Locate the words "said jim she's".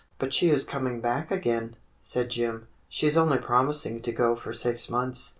1.99-3.15